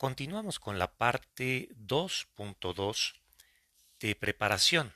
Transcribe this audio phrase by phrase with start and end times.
[0.00, 3.20] Continuamos con la parte 2.2
[3.98, 4.94] de preparación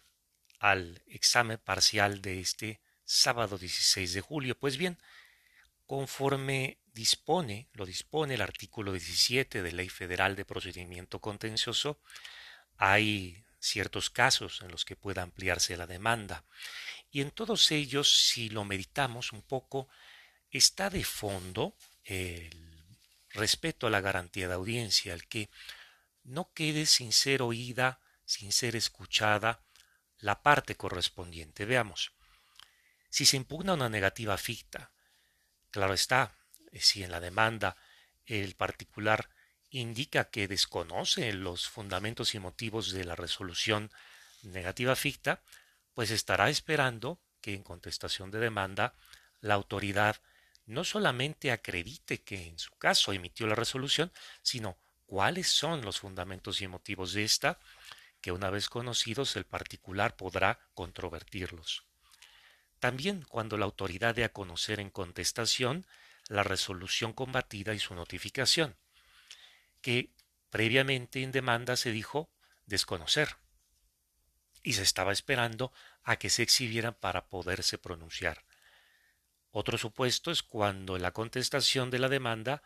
[0.59, 4.59] al examen parcial de este sábado 16 de julio.
[4.59, 4.96] Pues bien,
[5.85, 12.00] conforme dispone, lo dispone el artículo 17 de Ley Federal de Procedimiento Contencioso,
[12.79, 16.46] hay ciertos casos en los que pueda ampliarse la demanda.
[17.11, 19.86] Y en todos ellos, si lo meditamos un poco,
[20.50, 22.73] está de fondo el
[23.35, 25.50] respeto a la garantía de audiencia, el que
[26.22, 29.61] no quede sin ser oída, sin ser escuchada
[30.18, 31.67] la parte correspondiente.
[31.67, 32.12] Veamos.
[33.11, 34.91] Si se impugna una negativa ficta,
[35.70, 36.34] claro está,
[36.72, 37.77] eh, si en la demanda
[38.27, 39.28] el particular
[39.70, 43.91] indica que desconoce los fundamentos y motivos de la resolución
[44.42, 45.42] negativa ficta,
[45.94, 48.94] pues estará esperando que en contestación de demanda
[49.41, 50.20] la autoridad
[50.67, 56.61] no solamente acredite que en su caso emitió la resolución, sino cuáles son los fundamentos
[56.61, 57.58] y motivos de esta,
[58.20, 61.84] que una vez conocidos el particular podrá controvertirlos.
[62.78, 65.86] También cuando la autoridad dé a conocer en contestación
[66.28, 68.77] la resolución combatida y su notificación,
[69.83, 70.14] que
[70.50, 72.31] previamente en demanda se dijo
[72.66, 73.36] desconocer
[74.62, 75.72] y se estaba esperando
[76.03, 78.44] a que se exhibieran para poderse pronunciar.
[79.56, 82.60] Otro supuesto es cuando en la contestación de la demanda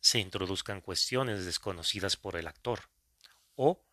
[0.00, 2.90] se introduzcan cuestiones desconocidas por el actor
[3.54, 3.86] o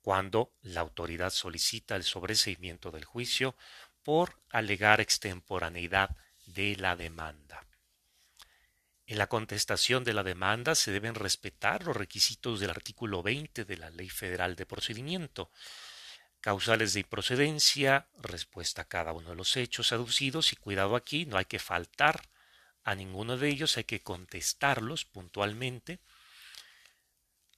[0.00, 3.54] cuando la autoridad solicita el sobreseimiento del juicio
[4.02, 7.68] por alegar extemporaneidad de la demanda.
[9.06, 13.76] En la contestación de la demanda se deben respetar los requisitos del artículo 20 de
[13.76, 15.52] la Ley Federal de Procedimiento,
[16.42, 21.38] causales de improcedencia, respuesta a cada uno de los hechos aducidos y cuidado aquí, no
[21.38, 22.28] hay que faltar
[22.82, 26.00] a ninguno de ellos, hay que contestarlos puntualmente,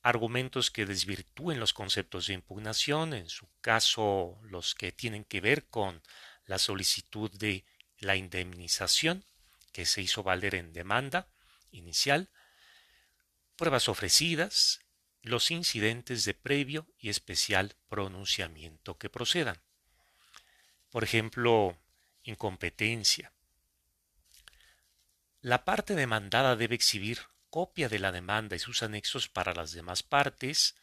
[0.03, 5.67] argumentos que desvirtúen los conceptos de impugnación, en su caso los que tienen que ver
[5.67, 6.03] con
[6.45, 7.65] la solicitud de
[7.99, 9.25] la indemnización
[9.73, 11.27] que se hizo valer en demanda
[11.71, 12.29] inicial,
[13.57, 14.84] pruebas ofrecidas,
[15.25, 19.59] los incidentes de previo y especial pronunciamiento que procedan.
[20.91, 21.79] Por ejemplo,
[22.23, 23.33] incompetencia.
[25.41, 30.03] La parte demandada debe exhibir copia de la demanda y sus anexos para las demás
[30.03, 30.77] partes,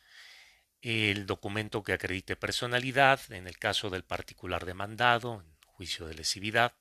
[0.82, 6.74] el documento que acredite personalidad en el caso del particular demandado, en juicio de lesividad,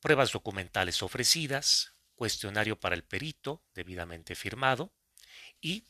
[0.00, 4.92] pruebas documentales ofrecidas, cuestionario para el perito debidamente firmado
[5.60, 5.84] y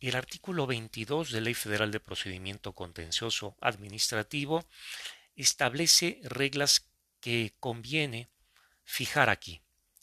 [0.00, 4.66] el artículo 22 de Ley Federal de Procedimiento Contencioso Administrativo
[5.36, 6.88] establece reglas
[7.20, 8.28] que conviene
[8.84, 9.62] fijar aquí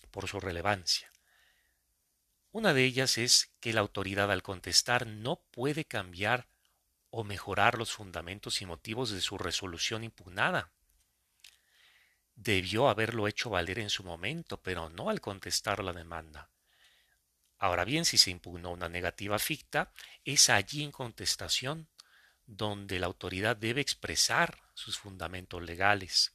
[0.09, 1.11] por su relevancia.
[2.51, 6.47] Una de ellas es que la autoridad al contestar no puede cambiar
[7.09, 10.72] o mejorar los fundamentos y motivos de su resolución impugnada.
[12.35, 16.49] Debió haberlo hecho valer en su momento, pero no al contestar la demanda.
[17.61, 19.94] Ahora bien, si se impugnó una negativa ficta,
[20.25, 21.88] es allí en contestación
[22.47, 26.33] donde la autoridad debe expresar sus fundamentos legales.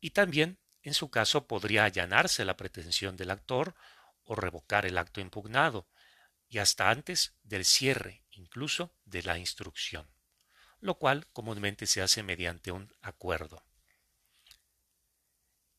[0.00, 3.74] Y también, en su caso, podría allanarse la pretensión del actor
[4.24, 5.86] o revocar el acto impugnado,
[6.48, 10.08] y hasta antes del cierre incluso de la instrucción,
[10.80, 13.62] lo cual comúnmente se hace mediante un acuerdo.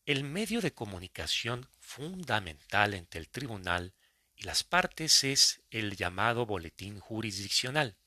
[0.06, 3.96] El medio de comunicación fundamental entre el tribunal
[4.40, 7.98] y las partes es el llamado boletín jurisdiccional.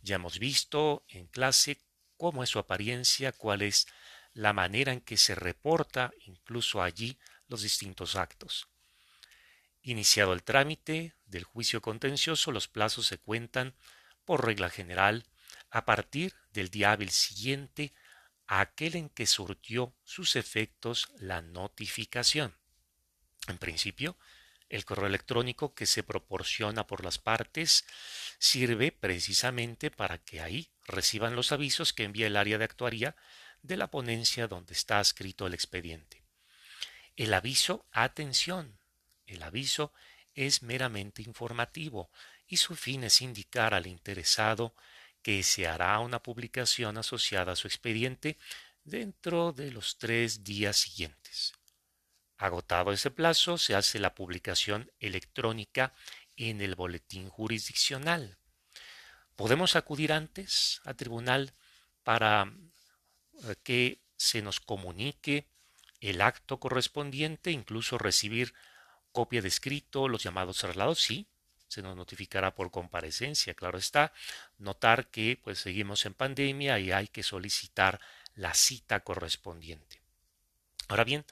[0.00, 1.80] Ya hemos visto en clase
[2.16, 3.88] cómo es su apariencia, cuál es
[4.32, 8.68] la manera en que se reporta incluso allí los distintos actos.
[9.82, 13.74] Iniciado el trámite del juicio contencioso, los plazos se cuentan,
[14.24, 15.26] por regla general,
[15.68, 17.92] a partir del día hábil siguiente
[18.46, 22.54] a aquel en que surtió sus efectos la notificación.
[23.48, 24.16] En principio,
[24.72, 27.84] el correo electrónico que se proporciona por las partes
[28.38, 33.14] sirve precisamente para que ahí reciban los avisos que envía el área de actuaría
[33.60, 36.22] de la ponencia donde está escrito el expediente.
[37.16, 38.78] El aviso, atención,
[39.26, 39.92] el aviso
[40.34, 42.10] es meramente informativo
[42.46, 44.74] y su fin es indicar al interesado
[45.20, 48.38] que se hará una publicación asociada a su expediente
[48.84, 51.52] dentro de los tres días siguientes.
[52.42, 55.94] Agotado ese plazo, se hace la publicación electrónica
[56.36, 58.36] en el boletín jurisdiccional.
[59.36, 61.52] Podemos acudir antes al tribunal
[62.02, 62.52] para
[63.44, 65.46] eh, que se nos comunique
[66.00, 68.54] el acto correspondiente, incluso recibir
[69.12, 71.28] copia de escrito, los llamados traslados, sí,
[71.68, 74.12] se nos notificará por comparecencia, claro está.
[74.58, 78.00] Notar que pues seguimos en pandemia y hay que solicitar
[78.34, 80.02] la cita correspondiente.
[80.88, 81.24] Ahora bien,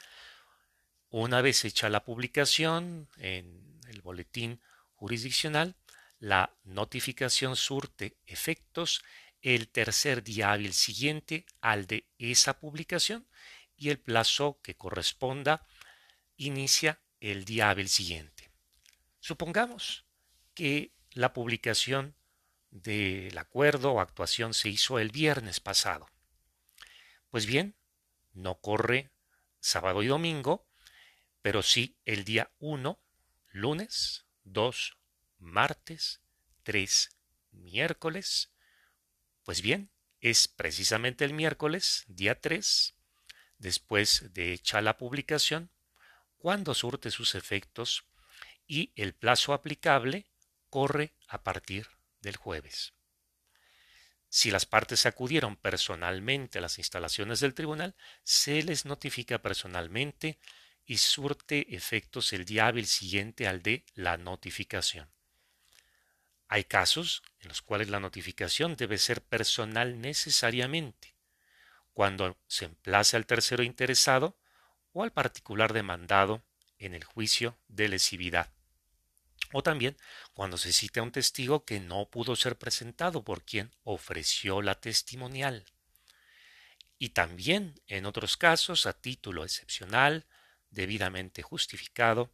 [1.10, 4.60] una vez hecha la publicación en el boletín
[4.94, 5.76] jurisdiccional,
[6.18, 9.02] la notificación surte efectos
[9.42, 13.26] el tercer día hábil siguiente al de esa publicación
[13.76, 15.66] y el plazo que corresponda
[16.36, 18.50] inicia el día hábil siguiente.
[19.18, 20.04] Supongamos
[20.54, 22.14] que la publicación
[22.70, 26.08] del acuerdo o actuación se hizo el viernes pasado.
[27.30, 27.74] Pues bien,
[28.32, 29.10] no corre
[29.60, 30.69] sábado y domingo,
[31.42, 32.98] pero sí el día 1,
[33.50, 34.96] lunes, 2,
[35.38, 36.20] martes,
[36.62, 37.10] 3,
[37.52, 38.50] miércoles.
[39.44, 39.90] Pues bien,
[40.20, 42.94] es precisamente el miércoles, día 3,
[43.58, 45.70] después de hecha la publicación,
[46.38, 48.04] cuando surte sus efectos
[48.66, 50.26] y el plazo aplicable
[50.68, 51.88] corre a partir
[52.20, 52.94] del jueves.
[54.28, 60.38] Si las partes acudieron personalmente a las instalaciones del tribunal, se les notifica personalmente
[60.90, 65.08] y surte efectos el día hábil siguiente al de la notificación.
[66.48, 71.14] Hay casos en los cuales la notificación debe ser personal necesariamente,
[71.92, 74.36] cuando se emplace al tercero interesado
[74.92, 76.42] o al particular demandado
[76.76, 78.52] en el juicio de lesividad.
[79.52, 79.96] O también
[80.34, 84.74] cuando se cita a un testigo que no pudo ser presentado por quien ofreció la
[84.74, 85.66] testimonial.
[86.98, 90.26] Y también en otros casos a título excepcional,
[90.70, 92.30] debidamente justificado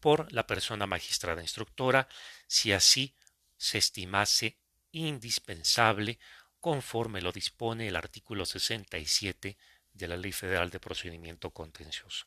[0.00, 2.08] por la persona magistrada instructora,
[2.46, 3.14] si así
[3.56, 4.58] se estimase
[4.92, 6.18] indispensable
[6.60, 9.56] conforme lo dispone el artículo 67
[9.92, 12.26] de la Ley Federal de Procedimiento Contencioso.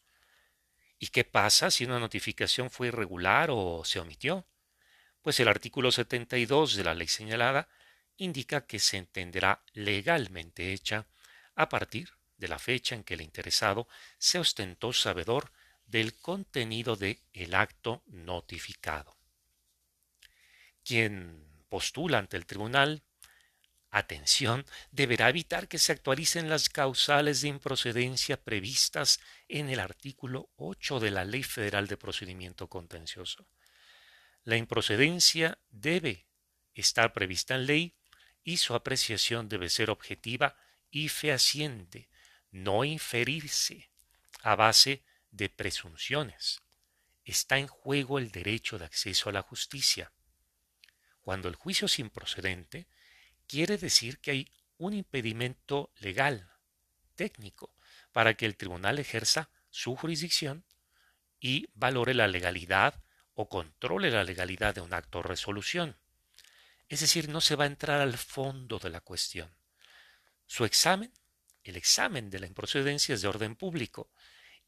[0.99, 4.45] ¿Y qué pasa si una notificación fue irregular o se omitió?
[5.21, 7.69] Pues el artículo 72 de la ley señalada
[8.17, 11.07] indica que se entenderá legalmente hecha
[11.55, 15.53] a partir de la fecha en que el interesado se ostentó sabedor
[15.85, 19.15] del contenido de el acto notificado.
[20.83, 23.03] Quien postula ante el tribunal
[23.93, 31.01] Atención, deberá evitar que se actualicen las causales de improcedencia previstas en el artículo 8
[31.01, 33.49] de la Ley Federal de Procedimiento Contencioso.
[34.45, 36.25] La improcedencia debe
[36.73, 37.97] estar prevista en ley
[38.45, 40.55] y su apreciación debe ser objetiva
[40.89, 42.07] y fehaciente,
[42.51, 43.89] no inferirse
[44.41, 46.61] a base de presunciones.
[47.23, 50.11] Está en juego el derecho de acceso a la justicia.
[51.21, 52.87] Cuando el juicio es improcedente,
[53.47, 56.51] quiere decir que hay un impedimento legal,
[57.15, 57.75] técnico,
[58.11, 60.65] para que el tribunal ejerza su jurisdicción
[61.39, 63.03] y valore la legalidad
[63.33, 65.97] o controle la legalidad de un acto o resolución.
[66.89, 69.55] Es decir, no se va a entrar al fondo de la cuestión.
[70.45, 71.13] Su examen,
[71.63, 74.11] el examen de la improcedencia es de orden público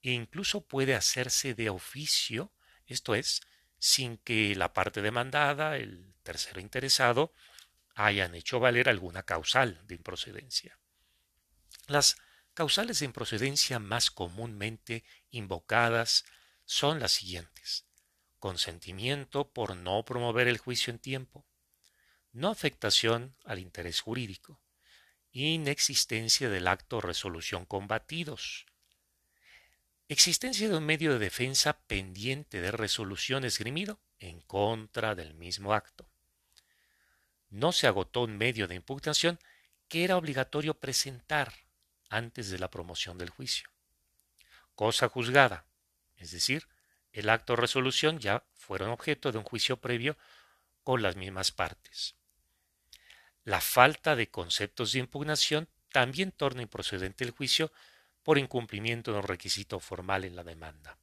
[0.01, 2.51] e incluso puede hacerse de oficio,
[2.85, 3.41] esto es,
[3.79, 7.33] sin que la parte demandada, el tercero interesado,
[7.95, 10.79] hayan hecho valer alguna causal de improcedencia.
[11.87, 12.17] Las
[12.53, 16.25] causales de improcedencia más comúnmente invocadas
[16.65, 17.85] son las siguientes.
[18.39, 21.45] Consentimiento por no promover el juicio en tiempo,
[22.31, 24.59] no afectación al interés jurídico,
[25.33, 28.65] inexistencia del acto resolución combatidos,
[30.07, 36.07] existencia de un medio de defensa pendiente de resolución esgrimido en contra del mismo acto,
[37.49, 39.39] no se agotó un medio de impugnación
[39.87, 41.53] que era obligatorio presentar
[42.09, 43.69] antes de la promoción del juicio.
[44.75, 45.65] Cosa juzgada,
[46.17, 46.67] es decir,
[47.11, 50.17] el acto resolución ya fueron objeto de un juicio previo
[50.83, 52.15] con las mismas partes.
[53.45, 57.71] La falta de conceptos de impugnación también torna improcedente el juicio
[58.23, 60.97] por incumplimiento de un requisito formal en la demanda.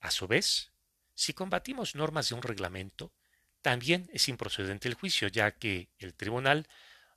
[0.00, 0.70] A su vez,
[1.14, 3.10] si combatimos normas de un reglamento,
[3.62, 6.68] también es improcedente el juicio, ya que el tribunal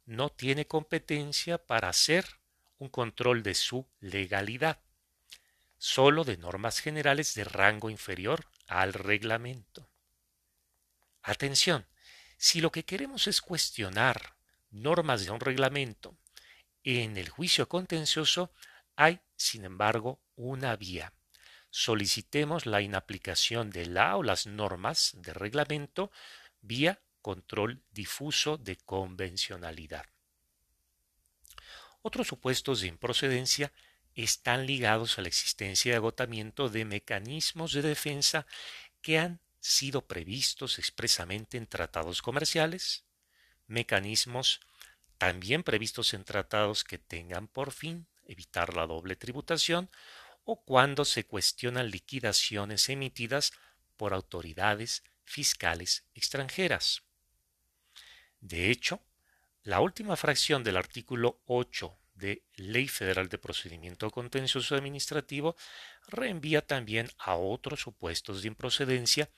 [0.05, 2.25] no tiene competencia para hacer
[2.79, 4.79] un control de su legalidad,
[5.77, 9.89] solo de normas generales de rango inferior al reglamento.
[11.21, 11.85] Atención,
[12.39, 14.37] si lo que queremos es cuestionar
[14.71, 16.15] normas de un reglamento,
[16.85, 18.53] en el juicio contencioso
[18.95, 21.11] hay, sin embargo, una vía.
[21.69, 26.11] Solicitemos la inaplicación de la o las normas de reglamento
[26.61, 30.05] vía control difuso de convencionalidad.
[32.01, 33.73] Otros supuestos de improcedencia
[34.15, 38.47] están ligados a la existencia de agotamiento de mecanismos de defensa
[39.01, 43.05] que han sido previstos expresamente en tratados comerciales,
[43.67, 44.61] mecanismos
[45.17, 49.89] también previstos en tratados que tengan por fin evitar la doble tributación
[50.45, 53.51] o cuando se cuestionan liquidaciones emitidas
[53.97, 57.03] por autoridades fiscales extranjeras.
[58.39, 59.03] De hecho,
[59.63, 65.55] la última fracción del artículo 8 de Ley Federal de Procedimiento Contencioso Administrativo
[66.07, 69.29] reenvía también a otros supuestos de improcedencia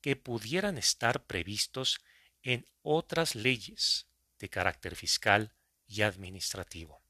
[0.00, 2.00] que pudieran estar previstos
[2.42, 4.06] en otras leyes
[4.38, 5.54] de carácter fiscal
[5.86, 7.00] y administrativo.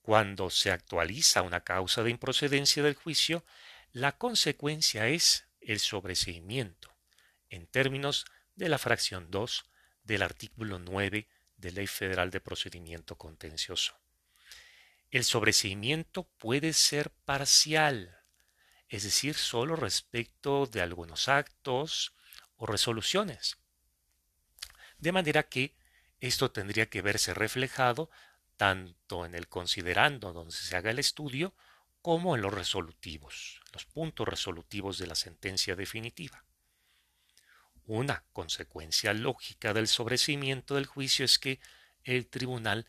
[0.00, 3.44] Cuando se actualiza una causa de improcedencia del juicio,
[3.92, 6.96] la consecuencia es el sobreseimiento,
[7.50, 8.24] en términos
[8.56, 9.64] de la fracción 2
[10.04, 11.28] del artículo 9
[11.60, 13.98] de Ley Federal de Procedimiento Contencioso.
[15.10, 18.18] El sobreseimiento puede ser parcial,
[18.88, 22.14] es decir, solo respecto de algunos actos
[22.56, 23.58] o resoluciones.
[24.98, 25.74] De manera que
[26.20, 28.10] esto tendría que verse reflejado
[28.56, 31.54] tanto en el considerando donde se haga el estudio
[32.02, 36.44] como en los resolutivos, los puntos resolutivos de la sentencia definitiva.
[37.92, 41.58] Una consecuencia lógica del sobrecimiento del juicio es que
[42.04, 42.86] el tribunal,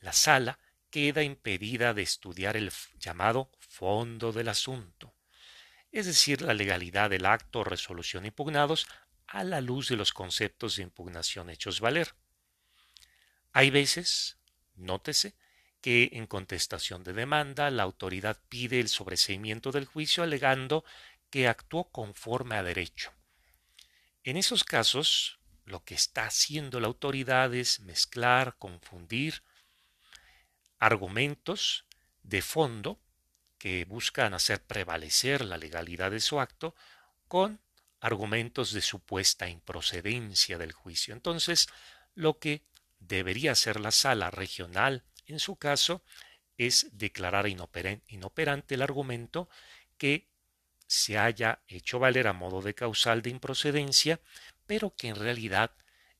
[0.00, 0.58] la sala,
[0.90, 2.70] queda impedida de estudiar el
[3.00, 5.14] llamado fondo del asunto,
[5.92, 8.86] es decir, la legalidad del acto o resolución impugnados
[9.26, 12.14] a la luz de los conceptos de impugnación hechos valer.
[13.52, 14.36] Hay veces,
[14.74, 15.36] nótese,
[15.80, 20.84] que en contestación de demanda la autoridad pide el sobreseimiento del juicio alegando
[21.30, 23.17] que actuó conforme a derecho.
[24.28, 29.42] En esos casos, lo que está haciendo la autoridad es mezclar, confundir
[30.78, 31.86] argumentos
[32.24, 33.00] de fondo
[33.56, 36.74] que buscan hacer prevalecer la legalidad de su acto
[37.26, 37.58] con
[38.00, 41.14] argumentos de supuesta improcedencia del juicio.
[41.14, 41.66] Entonces,
[42.14, 42.60] lo que
[43.00, 46.02] debería hacer la sala regional en su caso
[46.58, 49.48] es declarar inoperante el argumento
[49.96, 50.28] que
[50.88, 54.20] se haya hecho valer a modo de causal de improcedencia,
[54.66, 55.70] pero que en realidad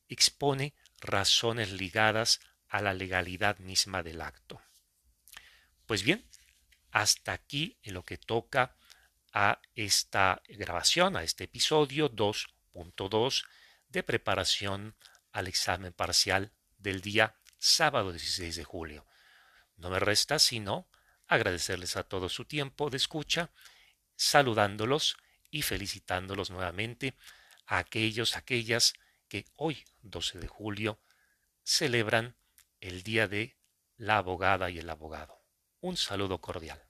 [0.07, 4.61] expone razones ligadas a la legalidad misma del acto.
[5.87, 6.23] Pues bien,
[6.91, 8.75] hasta aquí en lo que toca
[9.33, 13.45] a esta grabación, a este episodio 2.2
[13.89, 14.95] de preparación
[15.31, 19.05] al examen parcial del día sábado 16 de julio.
[19.77, 20.87] No me resta sino
[21.27, 23.49] agradecerles a todos su tiempo de escucha
[24.19, 25.15] saludándolos
[25.49, 27.15] y felicitándolos nuevamente
[27.65, 28.93] a aquellos, aquellas
[29.29, 30.99] que hoy, 12 de julio,
[31.63, 32.35] celebran
[32.81, 33.55] el Día de
[33.95, 35.41] la Abogada y el Abogado.
[35.79, 36.88] Un saludo cordial.